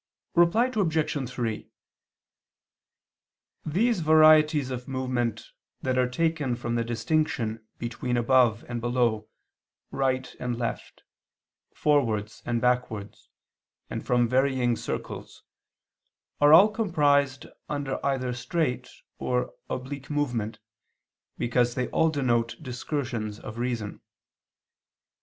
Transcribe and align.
Reply 0.33 0.71
Obj. 0.75 1.29
3: 1.31 1.69
These 3.67 3.99
varieties 3.99 4.71
of 4.71 4.87
movement 4.87 5.51
that 5.83 5.99
are 5.99 6.09
taken 6.09 6.55
from 6.55 6.73
the 6.73 6.83
distinction 6.83 7.67
between 7.77 8.17
above 8.17 8.65
and 8.67 8.81
below, 8.81 9.29
right 9.91 10.33
and 10.39 10.57
left, 10.57 11.03
forwards 11.75 12.41
and 12.47 12.59
backwards, 12.59 13.29
and 13.91 14.03
from 14.03 14.27
varying 14.27 14.75
circles, 14.75 15.43
are 16.39 16.51
all 16.51 16.71
comprised 16.71 17.45
under 17.69 18.03
either 18.03 18.33
straight 18.33 18.89
[or] 19.19 19.53
oblique 19.69 20.09
movement, 20.09 20.57
because 21.37 21.75
they 21.75 21.89
all 21.89 22.09
denote 22.09 22.55
discursions 22.63 23.39
of 23.39 23.59
reason. 23.59 24.01